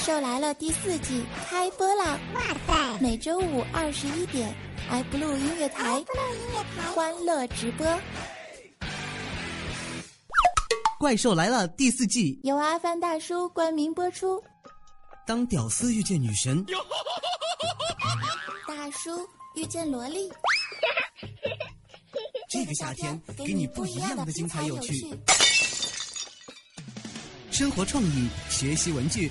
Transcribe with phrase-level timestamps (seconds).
[0.00, 2.18] 兽来了》第四季开播啦！
[2.34, 4.50] 哇塞，每周五二十一点
[4.90, 6.02] ，iBlue 音乐台，
[6.94, 7.86] 欢乐直播。
[10.98, 14.42] 怪兽来了第四季由阿凡大叔冠名播出。
[15.26, 16.64] 当屌丝遇见女神，
[18.66, 20.32] 大叔遇见萝莉，
[22.48, 25.14] 这个夏天 给你不一样的精彩有趣。
[27.50, 29.30] 生活创意，学习文具，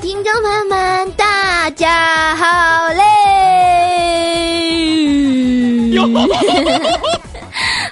[0.00, 3.04] 听众朋友们，大家好嘞！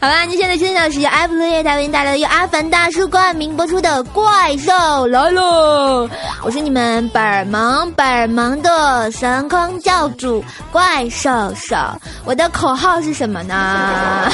[0.01, 6.09] 好吧，您现在听到的是由 F 乐业台为您带来的由阿凡大叔冠名播出的《怪兽来了》，
[6.43, 10.43] 我是你们本萌本萌的神坑教主
[10.73, 11.77] 怪兽兽。
[12.25, 14.33] 我的口号是什么呢？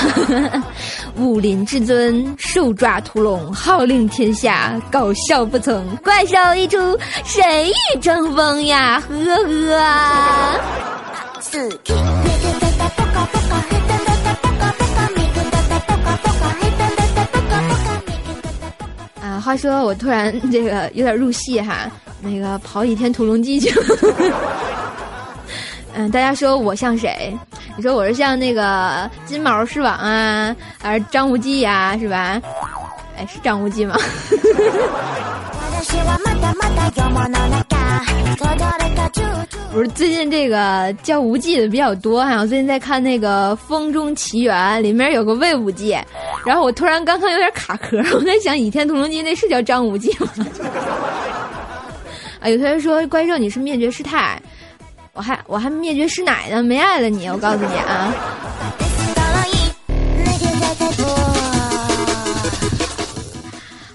[1.16, 5.84] 武林至尊，兽爪屠龙，号令天下，搞笑不曾。
[5.98, 9.02] 怪兽一出，谁与争锋呀？
[9.08, 9.76] 呵呵。
[19.20, 23.84] 啊话说我突然这个有点入戏哈，那个跑几天屠龙记去了。
[25.94, 27.36] 嗯，大家说我像谁？
[27.76, 31.96] 你说我是像那个金毛狮王啊，还是张无忌呀？
[31.98, 32.40] 是吧？
[33.16, 33.96] 哎，是张无忌吗？
[39.72, 45.98] 不是最近这个叫无忌的比较多哈，我最近在看那个《风中奇缘》，里面有个魏无忌，
[46.46, 50.28] 然后我突然刚刚有点卡壳，我在想《倚天屠龙记》那是叫张无忌吗？
[52.38, 54.40] 啊， 有同学说怪兽你是灭绝师太，
[55.14, 58.12] 我还我还灭绝师奶呢，没爱了你，我告诉你啊。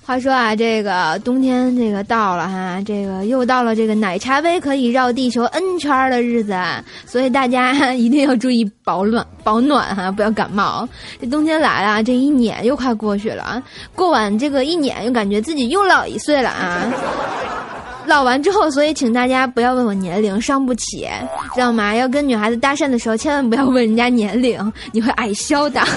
[0.05, 6.57] 话说啊，这个冬天这个到了哈，这个又到了这个奶茶杯可以绕地球 N 圈的日子，
[7.05, 10.87] 所以大家 一定要注意保暖保暖哈，不要感冒。
[11.19, 13.61] 这冬天来了，这一年又快过去了啊，
[13.93, 16.91] 过完这个一年又感觉自己又老一岁了啊。
[18.09, 21.07] 老完之后，所以请大家不要问我年龄，伤不起，
[21.53, 21.93] 知道吗？
[21.93, 25.79] 要跟女孩子搭讪的时候，千万不要问人家年龄，你会挨削的。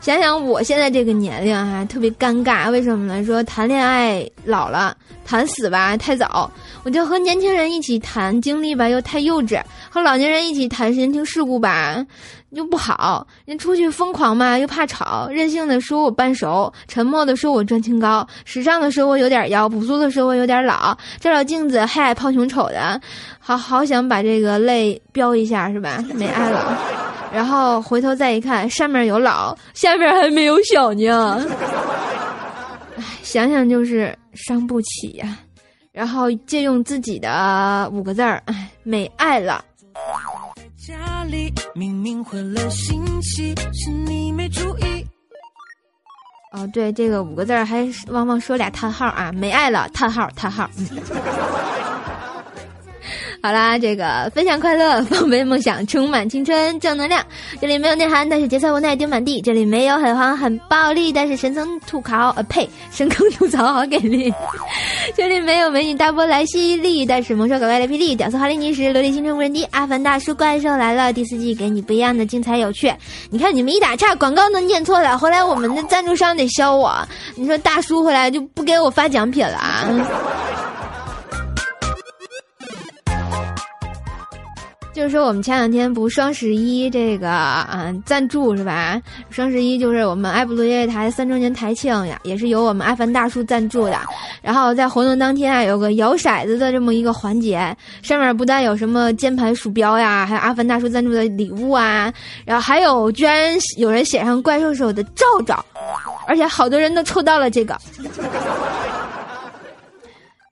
[0.00, 2.70] 想想我现在这个年龄哈，特别尴尬。
[2.70, 3.22] 为什么呢？
[3.26, 6.50] 说谈恋爱老了，谈死吧太早。
[6.88, 12.02] 我就和年轻人一起谈经历吧，又太幼稚；和老年人一起谈人情世故吧，
[12.52, 13.26] 又不好。
[13.44, 20.96] 人出去疯狂嘛，又怕吵；任性的说我半熟，沉默的说我专清高，时尚的说我有点妖，朴素的说我有点老。
[21.20, 22.98] 照照镜子还爱胖熊丑的，
[23.38, 26.02] 好好想把这个泪飙一下，是吧？
[26.14, 26.74] 没爱了。
[27.30, 31.44] 然后回头再一看，上面有老，下面还没有小呢。
[33.22, 35.36] 想想就是伤不起呀。
[35.98, 39.64] 然后借用自己的五个字儿，唉，没爱了。
[46.52, 50.70] 哦，对，这个五个字儿还往往说俩叹号啊，没爱了，叹号，叹号。
[53.40, 57.24] 好啦，这个分享快乐，放飞梦想，充满青春正能量。
[57.60, 59.40] 这里没有内涵，但是节操无奈丢满地。
[59.40, 64.32] 这里没有很黄很暴力，但是神 坑吐槽，呃呸，神坑吐槽好给力。
[65.16, 69.64] 这里没有美女大波来犀利，但是萌兽搞怪的霹雳，屌丝哈利尼时，萝莉青春无人敌。
[69.70, 72.92] 阿凡大叔怪兽来了第四季，给你不一样的精彩有趣。
[73.30, 76.92] 你看你们一打岔，广告都念错了，后来我们的赞助商得削我。
[77.36, 79.88] 你说大叔回来就不给我发奖品了啊？
[84.98, 89.00] 就是说，我们前两天不双十一这个啊赞助是吧？
[89.30, 93.96] 双十一就是我们爱普罗音乐台三周年台庆呀，也是由我们阿凡大叔赞助的。
[94.42, 102.12] 然后在活动当天啊，有个摇骰子的这么一个环节，上面不但有什么键盘、鼠标呀，还有阿凡大叔赞助的礼物啊，
[102.44, 105.64] 然后还有居然有人写上怪兽手的罩罩，
[106.26, 107.78] 而且好多人都抽到了这个。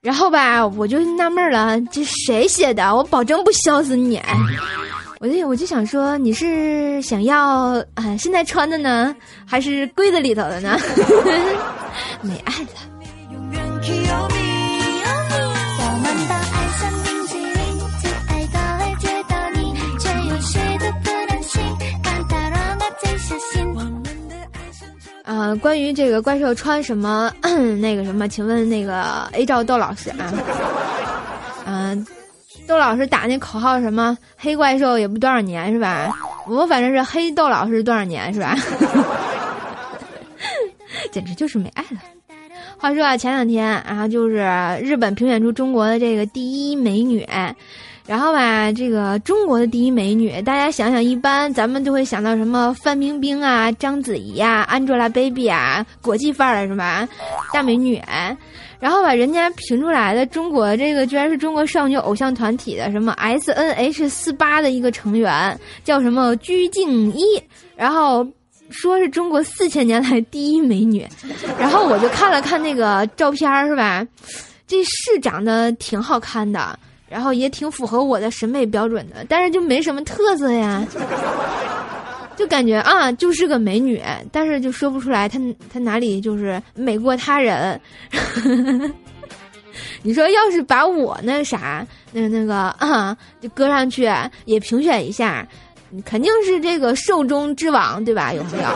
[0.06, 2.94] 然后吧，我就纳闷了，这谁写的？
[2.94, 4.22] 我保证不笑死你！
[5.18, 9.12] 我就我就想说，你是想要啊现在穿的呢，
[9.44, 10.78] 还是柜子里头的呢？
[12.22, 12.95] 没爱了。
[25.56, 27.30] 关于这个怪兽穿什么
[27.80, 30.32] 那个什么，请问那个 A 照窦老师啊，
[31.66, 32.06] 嗯，
[32.66, 36.16] 窦老师打那口号什么黑怪兽也不多少年是吧？
[36.48, 38.56] 我反正是黑窦老师多少年是吧？
[41.12, 42.00] 简直就是没爱了。
[42.78, 44.36] 话说啊，前两天啊，就是
[44.82, 47.26] 日本评选出中国的这个第一美女。
[48.06, 57.08] 然后吧，这个中国的第一美女，大家想想，一般咱们就会想到什么范冰冰啊、章子怡啊、Angelababy 啊，国际范儿的是吧？
[57.52, 58.00] 大美女。
[58.78, 67.42] 然后吧，人家评出来的中国这个居然是中国少女偶像团体的什么 S N H 四八的一个成员，叫什么鞠婧祎。
[67.74, 68.24] 然后
[68.70, 71.04] 说是中国四千年来第一美女。
[71.58, 74.06] 然后我就看了看那个照片儿，是吧？
[74.68, 76.78] 这是长得挺好看的。
[77.08, 80.84] 然后也挺符合我的审美标准的，但是就没什么特色呀，
[82.36, 85.38] 就感觉啊就是个美女，但是就说不出来她
[85.72, 87.80] 她哪里就是美过他人。
[90.02, 94.08] 你说要是把我那啥那那个啊就搁上去
[94.44, 95.46] 也评选一下，
[96.04, 98.32] 肯定是这个兽中之王对吧？
[98.32, 98.68] 有没有？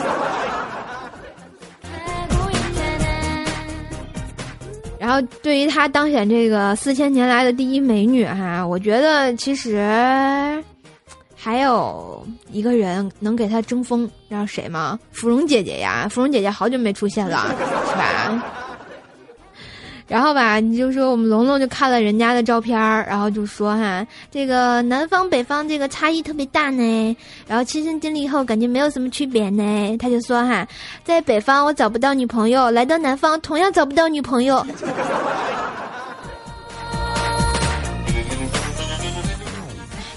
[5.10, 9.84] 然后，对于她当选这个四千年来的第一美女哈，我觉得其实
[11.34, 14.96] 还有一个人能给她争锋，让谁吗？
[15.10, 17.52] 芙蓉姐姐呀，芙蓉姐姐好久没出现了，
[17.88, 18.69] 是吧？
[20.10, 27.16] 然后吧，你就说我们龙龙就看了人家的照片儿，然后就说哈，这个南方北方这个差异特别大呢。
[27.46, 29.96] 然后亲身经历以后，感觉没有什么区别呢。
[29.98, 30.66] 他就说哈，
[31.04, 34.66] 在北方我找不到女朋友，来到南方同样找不到女朋友。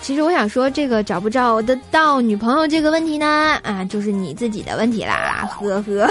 [0.01, 3.27] 其实我想说，这个找不着得到女朋友这个问题呢，
[3.61, 6.09] 啊，就是你自己的问题啦，呵呵。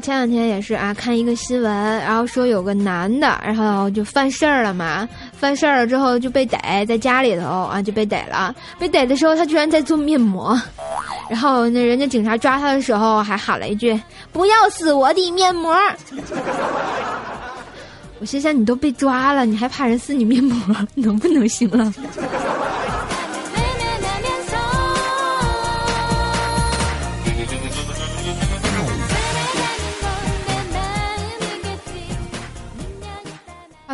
[0.00, 8.54] 前两天也是啊，看一个新闻，然后说有个男的，然后就犯事儿了嘛，犯事儿了之后就被逮在家里头啊，就被逮了。
[8.78, 10.58] 被逮的时候，他居然在做面膜，
[11.28, 13.98] 然后那人家警察抓他的时候还喊了一句
[14.32, 15.76] ：“不要撕我的面膜。”
[18.20, 21.92] 我心想，你都被抓了，你还怕人撕你面膜， 能不能行了？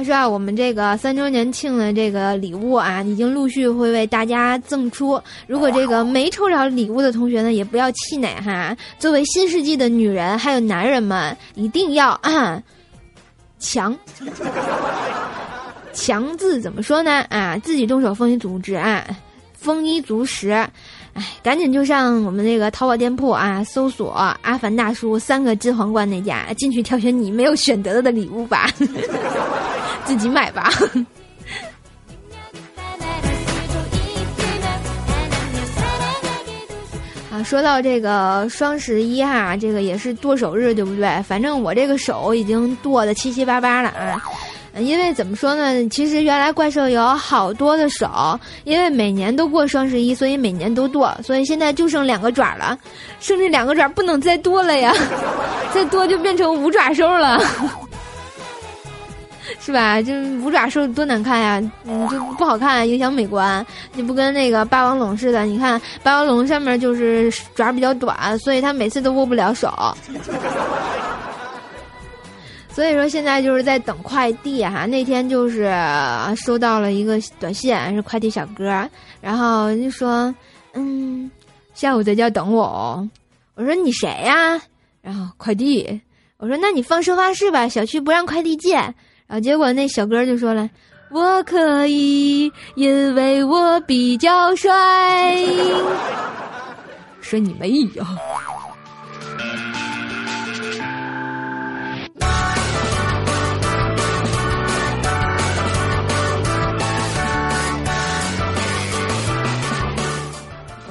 [0.04, 5.20] 说啊，我们这个三周年庆的这个礼物啊，已经陆续会为大家赠出。
[5.46, 8.76] 如果这个没抽着礼物的同学呢，也不要气馁哈。
[8.98, 12.62] 作为新世纪的女人还有男人们，一定要啊
[13.58, 13.96] 强
[15.92, 17.24] 强字怎么说呢？
[17.30, 19.06] 啊，自己动手丰衣足食啊，
[19.54, 20.66] 丰衣足食。
[21.14, 24.10] 哎，赶紧就上我们那个淘宝店铺啊，搜索
[24.42, 28.68] “阿凡大叔三个金皇冠”那家，进去挑选你没有选择的礼物吧。
[30.04, 30.68] 自己买吧。
[37.30, 41.22] 啊，说到这个双十一哈，这个也是剁手日，对不对？
[41.22, 44.22] 反正我这个手已经剁的七七八八了啊。
[44.78, 45.88] 因为怎么说呢？
[45.88, 52.76] 其实原来怪兽有好多的手，因为每年都过双十一，所以每年都剁，所以现在就剩两个爪了，
[53.20, 54.92] 剩这两个爪不能再剁了呀，
[55.72, 57.40] 再剁就变成五爪兽了。
[59.60, 60.02] 是吧？
[60.02, 60.12] 就
[60.42, 63.64] 五爪兽多难看呀，嗯，就不好看，影响美观。
[63.94, 65.44] 你不跟那个霸王龙似的？
[65.44, 69.72] 你看霸王龙上面就是爪比较短，所以它每次都握不了手。
[72.74, 74.84] 所以说现在就是在等快递哈。
[74.84, 75.72] 那天就是
[76.36, 78.64] 收到了一个短信，是快递小哥，
[79.20, 80.34] 然后就说
[80.74, 81.30] ：“嗯，
[81.72, 83.08] 下午在家等我。”
[83.54, 84.60] 我说：“你谁呀？”
[85.00, 86.00] 然后快递，
[86.38, 88.74] 我说：“那你放收发室吧，小区不让快递进。”
[89.26, 90.68] 然后结果那小哥就说了
[91.12, 95.38] ：“我可以，因为我比较帅。
[97.22, 98.04] ”说你妹呀！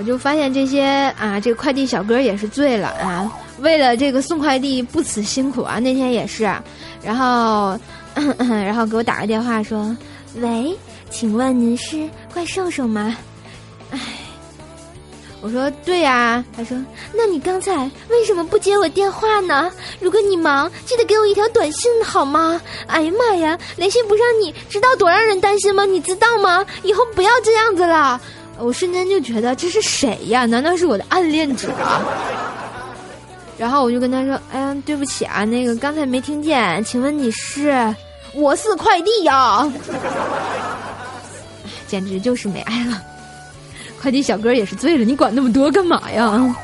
[0.04, 0.84] 我就发现这些
[1.18, 3.32] 啊，这个快递小哥也是醉了啊！
[3.60, 5.80] 为了这个送快递不辞辛苦啊！
[5.80, 6.44] 那天也是，
[7.02, 7.80] 然后，
[8.38, 9.96] 然后给我打个电话说
[10.42, 10.78] ：“喂，
[11.10, 13.16] 请问您是怪兽兽吗？”
[13.92, 14.00] 哎。
[15.40, 16.78] 我说对呀，他说，
[17.14, 19.72] 那你刚才为什么不接我电话呢？
[20.02, 22.62] 如果你忙，记得给我一条短信好吗？
[22.88, 25.86] 哎呀妈呀，联系不上你，知道多让人担心吗？
[25.86, 26.66] 你知道吗？
[26.84, 28.20] 以后不要这样子了。
[28.64, 30.46] 我瞬间就觉得这是谁呀？
[30.46, 31.70] 难道是我的暗恋者？
[33.58, 37.94] 然后我就跟他说，哎呀，对不起啊，那个刚才没听见，请问你是？
[38.34, 39.72] 我是快递呀。
[41.88, 43.00] 简直就是没爱了。
[44.02, 46.56] 快递小哥也是醉了，你管那么多干嘛呀？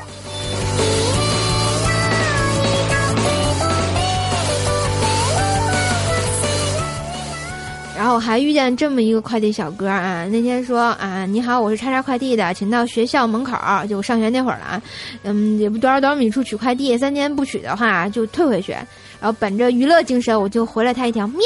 [8.30, 13.58] 还遇见这么一个快递小哥啊，那天说啊，你好，我是叉叉快递的，请到学校门口，
[13.88, 14.82] 就我上学那会儿了啊，
[15.24, 18.70] 嗯，也不多少多少米处取快递，三天不取的话就退回去。
[18.70, 21.40] 然后本着娱乐精神，我就回了他一条喵，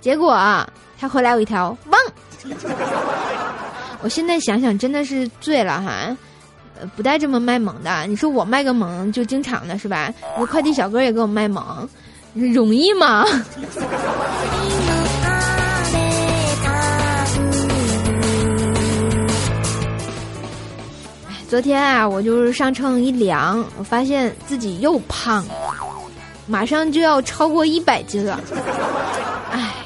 [0.00, 0.34] 结果
[0.98, 2.00] 他回来我一条汪。
[4.00, 6.16] 我现在想想，真的是醉了哈，
[6.80, 8.06] 呃，不带这么卖萌的。
[8.06, 10.10] 你说我卖个萌就经常的是吧？
[10.38, 11.86] 那快递小哥也给我卖萌，
[12.32, 13.26] 容易吗？
[21.48, 25.44] 昨天啊，我就是上秤一量，我发现自己又胖，
[26.46, 28.40] 马上就要超过一百斤了，
[29.50, 29.74] 唉。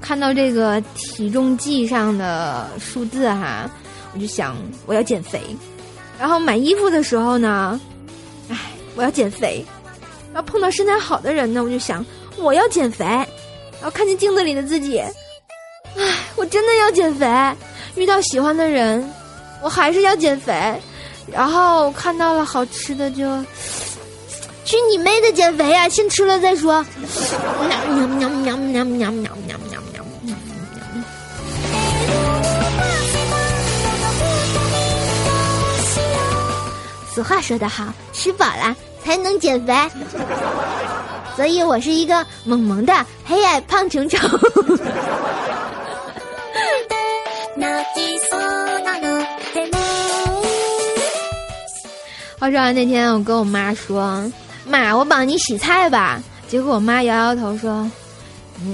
[0.00, 3.70] 看到这个体重计上的数字哈，
[4.12, 5.40] 我就想我要减肥。
[6.18, 7.80] 然后买衣服的时候呢，
[8.50, 8.56] 哎，
[8.96, 9.64] 我要减肥。
[10.32, 12.04] 然后碰到身材好的人呢，我就想
[12.36, 13.02] 我要减肥。
[13.06, 15.10] 然后看见镜子里的自己，哎，
[16.36, 17.26] 我真的要减肥。
[17.96, 19.10] 遇到喜欢的人，
[19.62, 20.78] 我还是要减肥。
[21.32, 23.26] 然后我看到了好吃的，就
[24.64, 26.84] 去你妹的减肥啊，先吃了再说。
[37.14, 39.74] 俗话说得好，吃饱了才能减肥。
[41.36, 44.20] 所以我是一个萌萌的黑矮胖群众。
[52.44, 54.22] 话说那天，我跟我妈说
[54.68, 57.90] ：“妈，我帮你洗菜吧。”结果我妈摇摇头说：“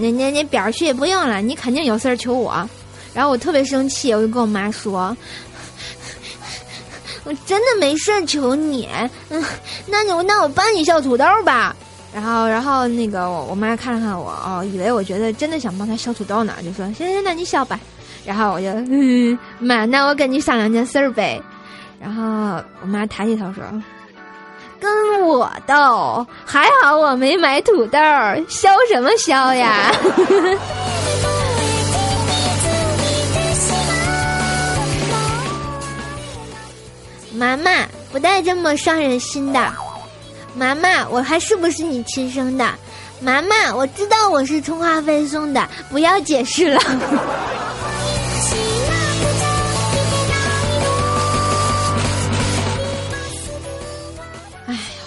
[0.00, 2.68] 那那那表去也不用了，你肯定有事儿求我。”
[3.14, 5.16] 然后我特别生气，我就跟我妈说。
[7.22, 8.88] 我真的没事儿求你，
[9.28, 9.44] 嗯，
[9.86, 11.76] 那你那我帮你削土豆吧。
[12.12, 17.78] 然后，然后那个我我妈看了看我，哦，以为我觉得真的想帮她削土豆呢，就说行行，那你削吧。
[18.26, 21.40] 然后我就，嗯，妈，那我跟你商量件事儿呗。
[22.00, 22.24] 然后
[22.80, 23.62] 我妈抬起头说
[24.80, 27.98] ：“跟我斗，还好我没买土豆，
[28.48, 29.92] 削什么削呀？”
[37.32, 37.70] 妈妈
[38.10, 39.72] 不带这么伤人心的，
[40.54, 42.66] 妈妈，我还是不是你亲生的？
[43.20, 46.80] 妈妈，我知道我是充话费送的，不要解释了。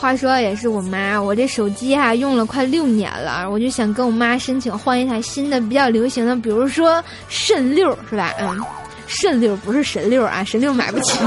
[0.04, 8.34] 话说也是我妈，我这手机啊用了快六年了，我就想跟我妈申请换一台新的，比较流行的，比如说肾六，是吧？
[8.38, 8.60] 嗯，
[9.08, 11.18] 肾六不是神六啊， 神六买不起。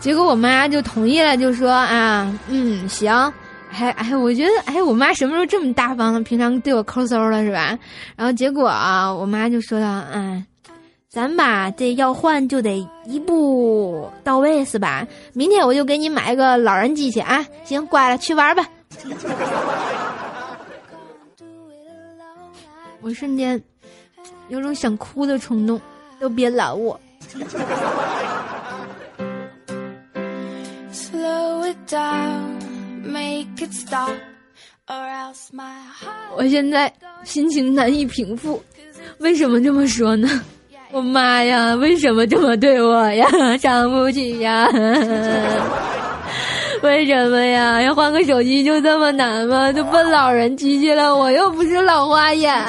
[0.00, 3.10] 结果我妈就同意了，就说啊，嗯，行，
[3.70, 6.20] 还哎，我觉得哎，我妈什么时候这么大方了？
[6.20, 7.78] 平常对我抠搜了是吧？
[8.16, 10.44] 然后结果啊，我妈就说了，嗯，
[11.10, 15.04] 咱吧这要换就得一步到位是吧？
[15.32, 17.44] 明天我就给你买个老人机去啊！
[17.64, 18.64] 行，乖了，去玩吧。
[23.02, 23.60] 我瞬间
[24.50, 25.80] 有种想哭的冲动，
[26.20, 27.00] 都别拦我。
[36.36, 36.92] 我现在
[37.24, 38.62] 心情难以平复，
[39.18, 40.40] 为什么这么说呢？
[40.92, 43.24] 我妈呀，为什么这么对我呀？
[43.58, 44.68] 伤不起呀？
[46.82, 47.80] 为什么呀？
[47.80, 49.70] 要换个手机就这么难吗？
[49.72, 52.52] 都奔老人机去了，我又不是老花眼。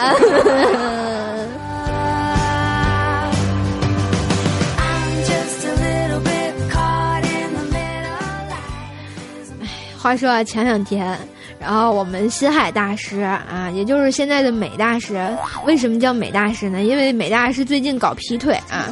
[9.98, 11.18] 话说啊，前两天，
[11.62, 15.24] 然后我们新海大师啊，也就是现在的美大师，
[15.64, 16.82] 为什么叫美大师呢？
[16.82, 18.90] 因为美大师最近搞劈腿啊，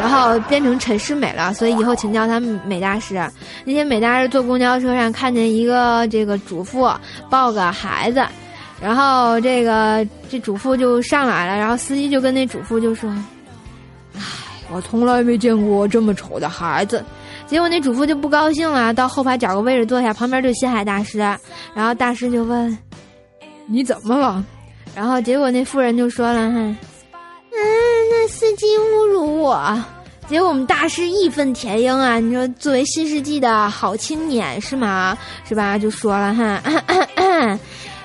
[0.00, 3.14] 然后变成陈世美了，所以以后请叫他美大师。
[3.64, 6.90] 那天美大师坐公交车上看见一个这个主妇
[7.30, 8.26] 抱个孩子，
[8.80, 13.08] 然后这个这主妇就上来了，然后司机就跟那主妇就说
[14.18, 14.22] ：“唉，
[14.72, 17.04] 我从来没见过这么丑的孩子。”
[17.48, 21.18] 结果那主妇就不高兴了，到后排找个位置坐下，旁边就新海大师，
[21.74, 22.76] 然后大师就问
[23.66, 24.44] ：“你怎么了？”
[24.94, 26.76] 然后结果那妇人就说了：“嗯，
[27.52, 29.82] 那司机侮辱我。”
[30.28, 32.20] 结果我们大师义愤填膺啊！
[32.20, 35.16] 你说作为新世纪的好青年是吗？
[35.48, 35.78] 是吧？
[35.78, 36.62] 就说了哈，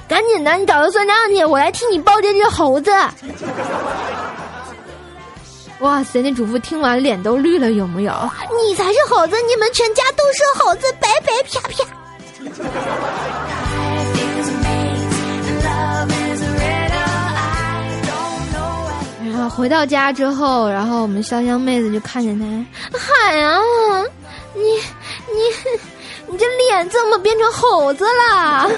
[0.08, 2.92] 赶紧的，你找他算账去，我来替你抱这只猴子。
[5.84, 6.22] 哇塞！
[6.22, 8.14] 那主妇听完脸都绿了，有没有？
[8.66, 11.84] 你才是猴子，你们全家都是猴子，白白啪啪。
[19.26, 22.46] 然后回到家之后，然后我们潇湘妹子就看见他，
[22.98, 23.60] 海啊，
[24.54, 25.42] 你你
[26.28, 28.70] 你这脸怎么变成猴子了？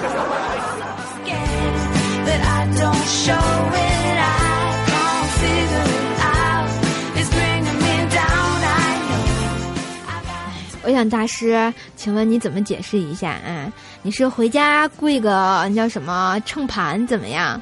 [10.86, 13.66] 我想大师，请问你怎么解释一下啊？
[14.02, 17.60] 你是回家跪个那叫什么秤盘怎么样？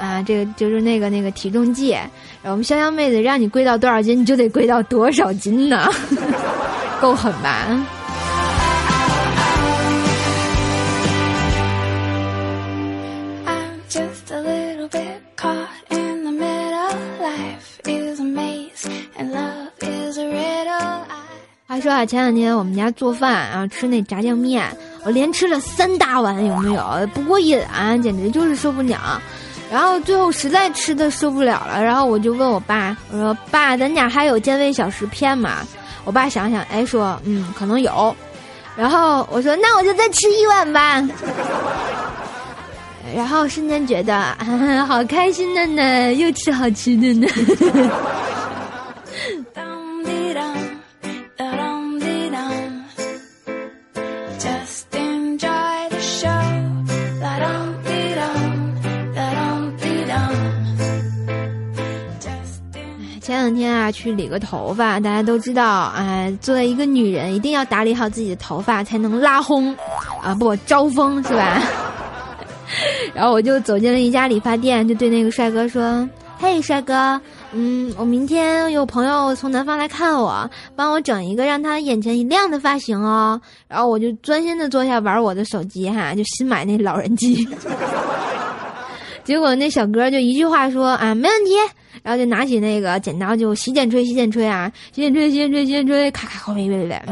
[0.00, 1.96] 啊，这个就是那个那个体重计，
[2.44, 5.90] 我们潇湘妹子让你跪到多少斤，你就得跪到多少斤呢？
[7.02, 7.66] 够狠吧？
[21.72, 24.62] 话说啊，前两天我们家做饭，然后吃那炸酱面，
[25.04, 27.08] 我连吃了三大碗，有没有？
[27.14, 29.18] 不过瘾啊，简直就是受不了。
[29.70, 35.60] 然后最后实在吃的受不了了，然后我就问我爸，我说：“爸，咱家还有健胃小食片吗？”
[36.04, 38.14] 我爸想想，哎，说：“嗯，可能有。”
[38.76, 41.02] 然后我说：“那我就再吃一碗吧。”
[43.16, 44.36] 然后瞬间觉得
[44.86, 47.26] 好开心的呢，又吃好吃的呢。
[63.42, 69.74] 两天啊，去理个头发，大家都知道，哎，作为一个女人，一定要打理好自己的头发，才能拉轰，
[70.22, 71.60] 啊，不招风是吧？
[73.12, 77.20] 然后我就走进了一家理发店，就对那个帅哥说：“嘿，帅哥，
[77.52, 87.46] 嗯，我明天有朋友从南方来看我，帮我整一个让他眼前一亮的发型哦。”然后我就专心的坐下玩我的手机，哈，就新买那老人机。
[89.24, 91.50] 结果那小哥就一句话说：“啊，没问题。”
[92.02, 97.02] 然后就拿起那个剪刀，就洗剪吹，洗剪吹啊，洗剪吹，洗剪吹，洗剪吹，咔咔，别别别，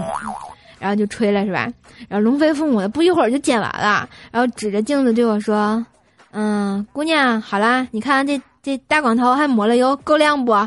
[0.79, 1.69] 然后就吹了是吧？
[2.09, 4.09] 然后龙飞凤舞的，不一会儿就剪完了。
[4.31, 5.85] 然后指着镜子对我说
[6.33, 10.53] ：“嗯，姑娘，好啦，你看这这大光头还抹了油，够亮不？”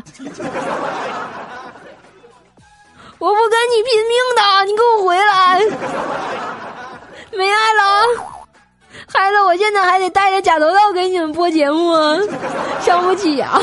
[3.18, 5.58] 我不跟你拼命的，你给我回来！
[7.36, 7.80] 没爱了。
[9.06, 11.94] 孩子，我现在还得戴着假头套给你们播节目，
[12.80, 13.58] 伤不起呀。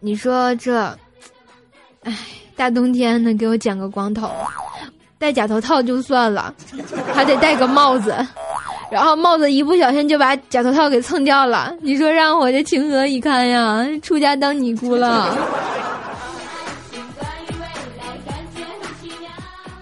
[0.00, 0.96] 你说这，
[2.04, 2.16] 唉，
[2.56, 4.30] 大冬天的给我剪个光头，
[5.18, 6.54] 戴假头套就算了，
[7.12, 8.16] 还得戴个帽子，
[8.90, 11.74] 然后帽子一不小心就把假头套给蹭掉了。
[11.82, 13.86] 你说让我这情何以堪呀？
[14.02, 15.36] 出家当尼姑了。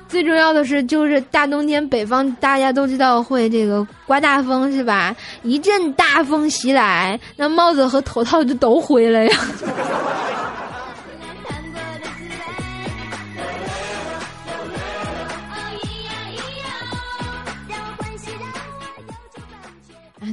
[0.08, 5.14] 最重要的是，就是大冬天北方大家都知道会这个刮大风是吧？
[5.42, 9.36] 一阵大风袭来，那帽子和头套就都灰了呀。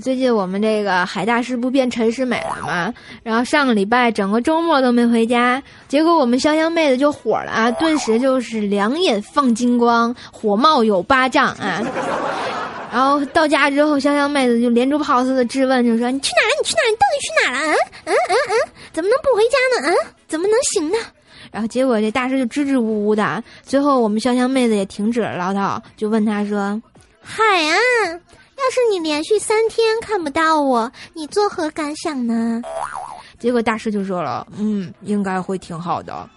[0.05, 2.93] 最近我们这个海大师不变陈世美了吗？
[3.23, 11.81] 然后上个礼拜整个周末都没回家，结果我们潇湘妹子就火了啊，顿时就是两眼放金光，火冒有巴掌啊！
[12.93, 16.51] 然后到家之后，潇湘妹子就连珠炮似的质问，就说：“你去哪了？
[16.61, 16.81] 你去哪？
[16.87, 17.71] 你到底去哪了？
[17.71, 17.75] 啊？
[18.05, 18.53] 嗯嗯嗯，
[18.93, 19.91] 怎么能不回家呢？
[19.91, 20.13] 啊？
[20.27, 20.97] 怎么能行呢？”
[21.51, 26.79] 然后结果这大师就支支吾吾的，最后我们潇湘妹子也停止了唠叨，就问他说
[27.19, 27.75] ：“海啊！”
[28.57, 32.61] 要是你连续三天看不到我，你作何感想呢？
[33.37, 36.27] 结果大师就说了，嗯，应该会挺好的。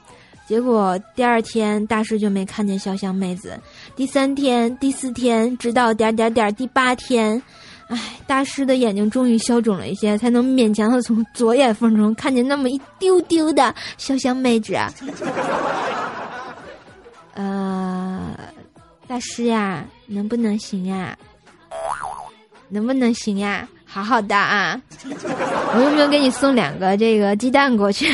[0.47, 3.59] 结果第二天大师就没看见潇湘妹子，
[3.95, 7.41] 第三天、第四天，直到点点点第八天，
[7.89, 14.77] 唉，大师的眼睛终于消肿了一些，才能勉强的从左眼缝中看见那么一丢丢的潇湘妹子。
[17.35, 18.37] 呃，
[19.07, 21.17] 大师呀，能不能行呀？
[22.71, 23.67] 能不能行呀？
[23.87, 24.79] 好好的啊，
[25.75, 28.07] 我用不用给你送两个这个鸡蛋过去？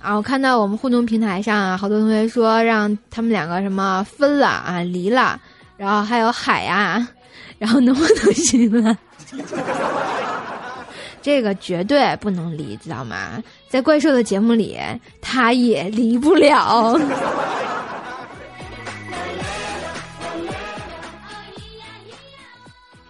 [0.00, 5.40] 啊，我看到我们互动平台上啊，好多同学说让他们两个什么分了啊，离了，
[5.76, 7.08] 然后还有海啊，
[7.58, 8.96] 然后能不能行了？
[11.20, 13.42] 这个绝对不能离，知道吗？
[13.68, 14.78] 在怪兽的节目里，
[15.20, 16.98] 他也离不了。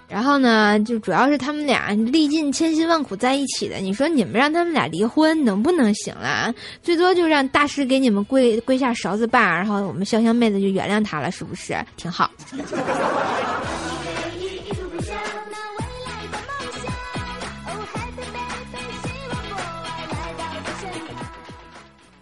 [0.09, 3.77] 然后呢，就主要是他们俩历尽千辛万苦在一起的。
[3.77, 6.53] 你说你们让他们俩离婚能不能行了？
[6.83, 12.31] 最多就让大师给你们跪跪下勺子把，然后我们潇湘妹子就原谅他了，是不是挺好？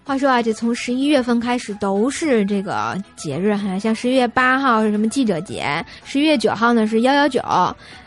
[0.07, 7.42] 话说啊，这从十一月份开始都是这个节日哈，像十一月八号是什么记者节，十一月九号呢是幺幺九，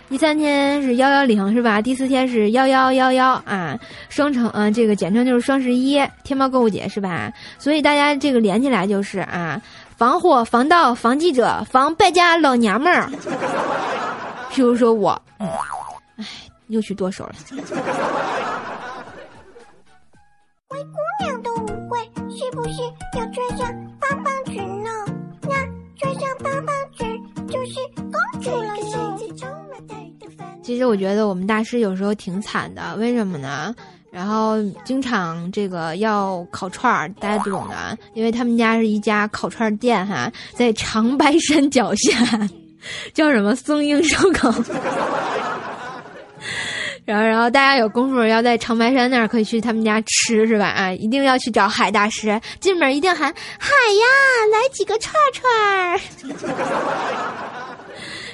[0.07, 1.81] 第三天是幺幺零是吧？
[1.81, 7.33] 第四天是幺幺幺幺啊，双城嗯，这个简称就是双十一，天猫购物节是吧？
[7.57, 9.61] 所以大家这个连起来就是啊，
[9.97, 13.11] 防火、防盗、防记者、防败家老娘们儿。
[14.53, 15.49] 譬如说我，嗯，
[16.15, 16.25] 唉，
[16.67, 17.33] 又去剁手了。
[30.61, 33.73] 其实我觉得我们大师有时候挺惨的，为什么呢？
[34.11, 42.13] 然后经常这个要烤串儿，大家懂的，因为他们家是一家烤串店哈，在长白山脚下，
[43.13, 44.51] 叫什么松鹰烧烤。
[47.05, 50.67] 然后，然后大家有功夫要在长白山那儿可以去他们家吃，是吧？
[50.67, 54.05] 啊，一定要去找海大师，进门一定喊海呀，
[54.51, 55.99] 来几个串串儿。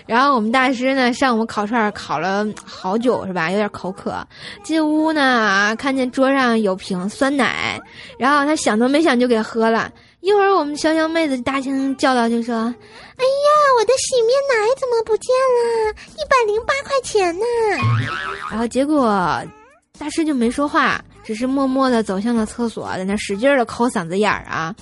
[0.05, 3.49] 然后我们大师呢，上午烤串烤了好久，是吧？
[3.49, 4.15] 有点口渴，
[4.63, 7.79] 进屋呢，看见桌上有瓶酸奶，
[8.19, 9.91] 然后他想都没想就给喝了。
[10.21, 15.93] 一会儿，我们潇湘妹子大声叫道：“就说，哎呀，我的洗面奶怎么不见了？
[16.13, 17.45] 一百零八块钱呢！”
[18.49, 19.39] 然后结果，
[19.99, 24.73] 大师就没说话，只是默默的走向了厕所，在那使劲的抠嗓子眼儿啊，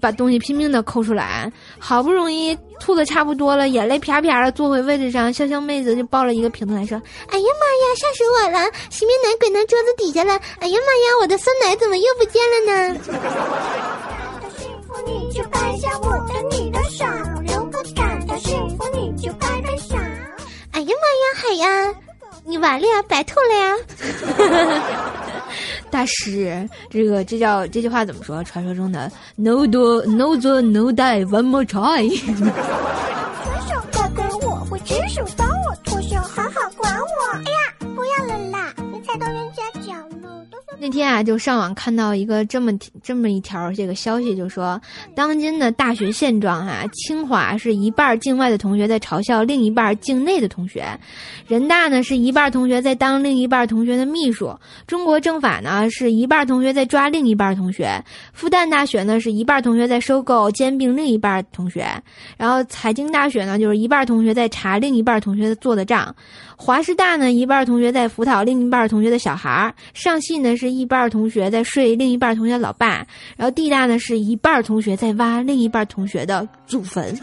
[0.00, 1.50] 把东西拼命的抠出来。
[1.78, 7.00] 好不容易吐的差不多了，眼泪啪啪的坐回位置上，潇潇妹子就抱了一个瓶子来说
[7.32, 8.70] ：“哎呀妈呀，吓死我了！
[8.90, 10.38] 洗面奶搁那桌子底下了！
[10.60, 13.00] 哎呀妈呀，我的酸奶怎么又不见了呢？”，
[20.72, 21.94] 哎呀妈呀，海呀，
[22.44, 23.74] 你完了呀，白吐了呀！
[25.90, 28.42] 大师，这个这叫这句话怎么说？
[28.44, 32.08] 传说中的 “no do no do no die one more try”。
[33.44, 36.00] 脱手哥哥，我会只手帮我脱
[40.86, 42.70] 那天啊，就上网看到一个这么
[43.02, 44.80] 这么一条这个消息，就说
[45.16, 50.86] 当今的大学现状哈，清华是一半境外的同学在嘲笑另一半境内的同学，
[51.48, 58.00] 人大呢是一半同学在当另一半同学的秘书，中国政法呢是一半同学在抓另一半同学，
[58.32, 61.84] 复旦大学呢是一半同学在收购兼并另一半同学，
[62.36, 66.14] 然后财经大学呢就是一半同学在查另一半同学做的账，
[66.56, 70.75] 华师大呢一半同学在辅导另一半同学的小孩，上戏呢是。
[70.76, 77.18] 一半同学在睡另一半同学老爸，然后地大呢是一半同学在挖另一半同学的祖坟。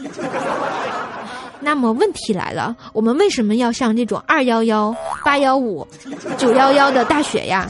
[1.60, 5.86] 那么问题来了，我们为什么要上这种二幺幺、八幺五、
[6.36, 7.66] 九幺幺的大学呀？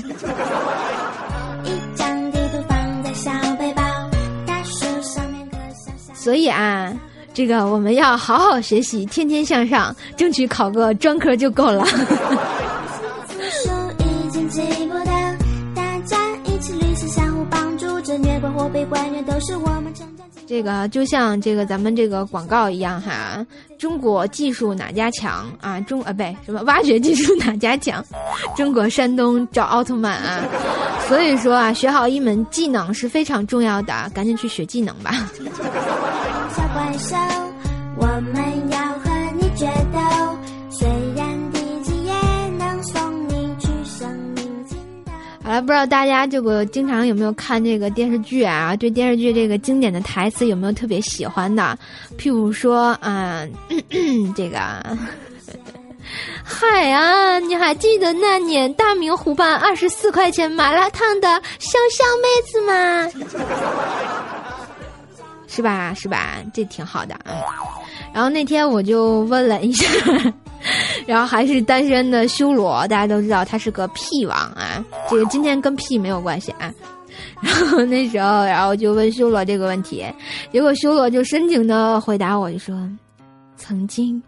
[6.13, 6.93] 所以啊，
[7.33, 11.87] 这个我们要好好学习，天天向上，争取考个专科就够了。
[18.53, 20.27] 活被还原，都是我们成长。
[20.47, 23.45] 这个就像这个咱们这个广告一样哈，
[23.79, 25.81] 中国技术哪家强啊？
[25.81, 28.05] 中啊不对，什么挖掘技术哪家强？
[28.55, 30.45] 中国山东找奥特曼啊！
[31.09, 35.13] 所以说啊，学好一门技能是非常重要的，赶紧去学技能吧。
[36.55, 37.17] 小怪兽，
[37.97, 39.99] 我们要和你决斗。
[45.45, 48.75] 好了，不知道大家这个经常有没有看这个电视剧啊？
[48.75, 51.79] 对电视剧这个经典的台词有没有特别喜欢的？
[52.19, 53.47] 譬如说，啊，
[54.35, 54.59] 这个，
[56.43, 61.29] 嗨啊，你还记得那年大明湖畔二十四块钱麻辣烫的
[61.59, 63.07] 香香妹子吗？
[65.47, 65.93] 是吧？
[65.95, 66.39] 是吧？
[66.55, 67.37] 这挺好的啊。
[68.15, 69.87] 然后那天我就问了一下。
[71.07, 74.85] 然后还是单身的修罗，大家都知道他是个屁王啊。
[75.09, 76.73] 这个今天跟屁没有关系啊。
[77.41, 80.05] 然后那时候，然后就问修罗这个问题，
[80.53, 82.77] 结果修罗就深情的回答我，就说
[83.57, 84.23] ：“曾经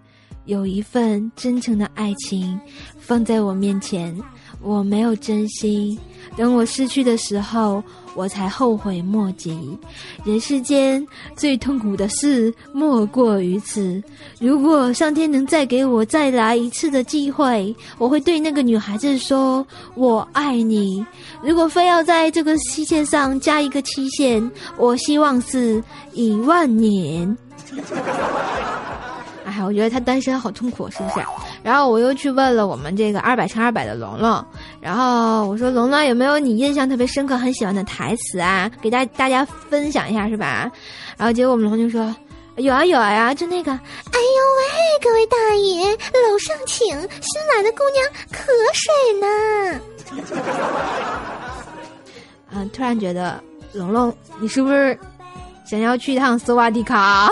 [0.45, 2.59] 有一份真诚的爱情
[2.99, 4.17] 放在我面前，
[4.61, 5.99] 我没有珍惜，
[6.37, 7.83] 等我失去的时候。”
[8.17, 9.79] 我才后悔莫及，
[10.25, 14.03] 人世间最痛苦的事莫过于此。
[14.41, 21.05] 如果上天能再给我再来一次的机会，我会对那个女孩子说：“我爱你。”
[21.45, 27.37] 如果非要在这个期限上加一个期限，我希望是一万年。
[29.45, 31.21] 哎，我觉得他单身好痛苦，是不是？
[31.67, 34.47] 然后我又去问了我们这个二百乘二百的龙龙，
[34.81, 38.71] 然后我说龙龙有没有你印象特别深刻、很喜欢的台词啊？
[38.81, 40.71] 给大大家分享一下，是吧？
[41.17, 42.15] 然后结果我们龙就说
[42.59, 44.65] 有啊有啊呀，就那个，哎呦喂，
[45.03, 49.27] 各位大爷，楼上请，新来的姑娘渴水呢。
[52.55, 54.97] 嗯，突然觉得龙龙，你是不是
[55.69, 57.29] 想要去一趟斯瓦迪卡？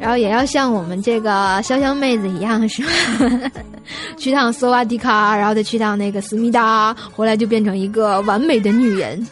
[0.00, 2.88] 然后也要像我们这个潇湘妹子一样，是吧？
[4.16, 9.24] 去趟索瓦迪卡，然后再去趟那个思密达，回来就变成一个完美的女人。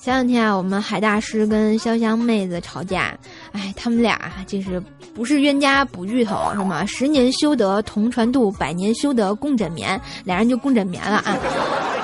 [0.00, 3.12] 前两天啊，我们海大师跟潇湘妹子吵架，
[3.56, 4.80] 哎，他们俩就是
[5.14, 6.84] 不是冤家不聚头，是吗？
[6.84, 11.36] 十年修得同船渡，百年修得共枕眠，俩人就共枕眠了啊。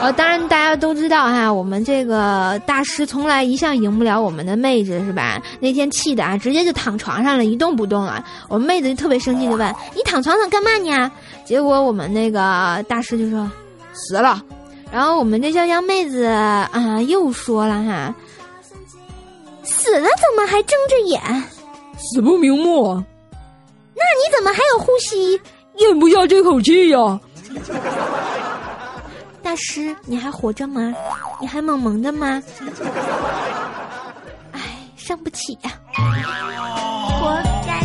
[0.00, 5.40] 呃，当然大家都知道哈，我们这个大师从来一向赢不了我们的妹子，是吧？
[5.60, 8.24] 那天气的啊，直接就躺床上了，一动不动了。
[8.48, 11.12] 我们妹子就特别生气，就问：“你躺床上干嘛呢？”
[11.44, 13.48] 结果我们那个大师就说
[13.92, 14.42] ：“死了。”
[14.90, 18.14] 然后我们这潇湘妹子啊，又说了哈，
[19.64, 21.20] 死了怎么还睁着眼？
[21.98, 22.94] 死不瞑目。
[23.94, 25.40] 那你怎么还有呼吸？
[25.76, 27.20] 咽不下这口气呀。
[29.42, 30.94] 大师，你还活着吗？
[31.40, 32.42] 你还萌萌的吗？
[34.52, 34.60] 哎，
[34.96, 35.72] 伤不起呀。
[37.20, 37.82] 活该。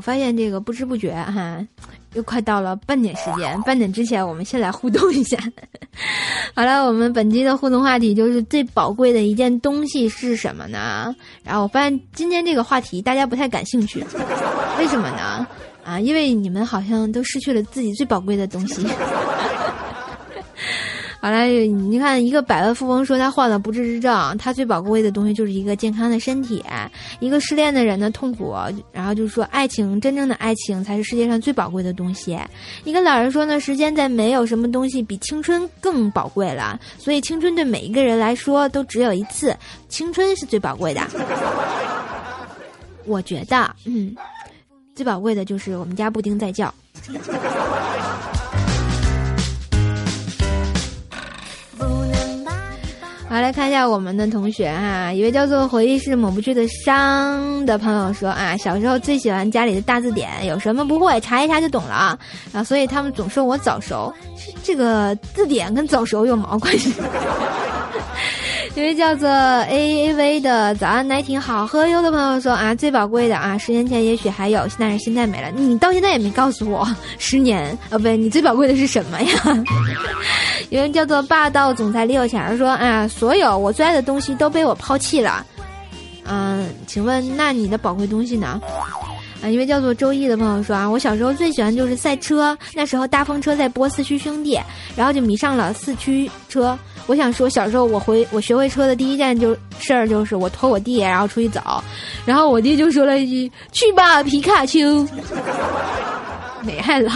[0.00, 1.62] 我发现这个不知不觉哈，
[2.14, 3.60] 又快到了半点时间。
[3.66, 5.36] 半点之前，我们先来互动一下。
[6.56, 11.14] 好了，我们本期的互动话题就是最宝贵的一件东西是什么呢？
[11.44, 14.02] 然后我发现今天这个话题大家不太感兴趣，
[14.78, 15.46] 为什么呢？
[15.84, 18.82] 啊，因为你们好像都失去了自己最宝贵的东西。
[21.22, 26.64] 好了，你看，一个百万富翁说他患了不治之症，他最宝贵的东西就是一个健康的身体。
[27.18, 28.54] 一个失恋的人的痛苦，
[28.90, 32.38] 然后就是说，爱情真正的爱情才是世界上最宝贵的东西。
[32.84, 39.54] 一个老人说呢，时间在没有什么东西比青春更宝贵了，所以青春对每一个人来说都只有一次，
[39.90, 41.02] 青春是最宝贵的。
[43.04, 44.16] 我觉得，嗯，
[44.94, 46.72] 最宝贵的就是我们家布丁在叫。
[53.30, 62.18] 好，来看一下我们的同学哈，一位叫做“回忆是抹不去的伤”的朋友说啊，小时候最喜欢家里的大字典，有什么不会查一查就懂了
[62.52, 64.12] 啊，所以他们总说我早熟。
[64.64, 66.92] 这个字典跟早熟有毛关系？
[68.76, 75.50] 一位叫做 A A V 的早安奶挺好喝哟的朋友说啊，最宝贵的啊，十年前也许还有，但是现在没了。
[75.50, 79.64] 你到现在也没告诉我，十年啊，不对，你最宝贵的是什么呀？
[80.70, 85.44] 一位叫做霸道总裁李有钱说啊，所有我最爱的东西都被我抛弃了。
[86.24, 88.60] 嗯，请问那你的宝贵东西呢？
[89.42, 94.58] 啊，一位叫做周易的朋友说啊，我小时候最喜欢就是赛车，那时候大风车在播四驱兄弟，
[94.94, 96.78] 然后就迷上了四驱车。
[97.10, 101.60] 我想说，小时候我回我学会车的第一件就事儿就是我托我弟，然后出去走，
[102.24, 105.04] 然后我弟就说了一句：“去吧，皮卡丘。”
[106.62, 107.10] 没爱了。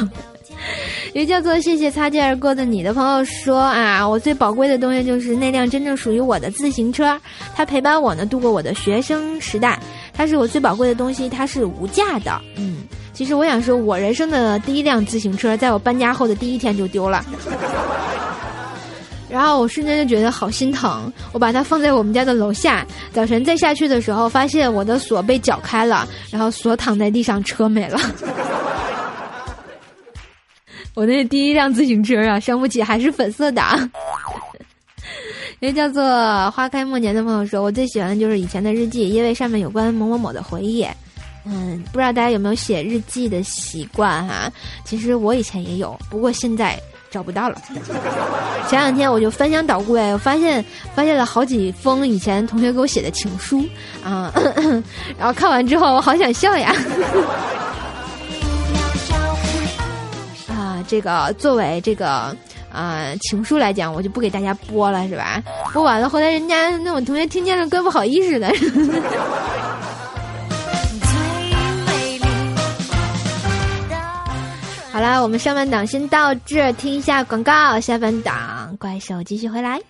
[1.12, 7.16] 一位叫做谢谢擦肩而过的你的朋友说啊，我最宝贵的东西就是那辆真正属于我的自行车，
[7.54, 9.78] 它陪伴我呢度过我的学生时代。
[10.12, 12.32] 它是我最宝贵的东西，它是无价的。
[12.56, 12.78] 嗯，
[13.12, 17.24] 其实我想说，我人生的第一辆自行车，在我搬家后的第一天就丢了，
[19.34, 21.12] 然后我瞬间就觉得好心疼。
[21.32, 27.98] 我把它放在我们家的楼下，早晨再下去的时候，发现我的锁被绞开了，然后锁躺在地上，车没了。
[30.94, 33.60] 我那第一辆自行车啊，伤不起，还是粉色的。
[35.58, 40.86] 一个叫做花开末年的朋友说：“我最喜欢的就是以前的日记，因为上面有关某某某的回忆。
[41.44, 44.48] 嗯，不知道大家有没有写日记的习惯哈？
[44.84, 46.80] 其实我以前也有，不过现在
[47.14, 47.56] 找不到了。
[48.68, 50.62] 前两天我就翻箱倒柜，我发现
[50.96, 53.64] 发现了好几封以前同学给我写的情书
[54.04, 54.32] 啊，
[55.16, 56.74] 然后看完之后我好想笑呀。
[60.50, 62.36] 啊，这个作为这个。”
[62.74, 65.40] 啊，情书来讲，我就不给大家播了，是吧？
[65.72, 68.52] 播完了，后来人家那我同学听见了，怪不好意思的。
[74.94, 79.80] 好啦，我们上半档先到这，听一下广告，下半档怪兽继续回来。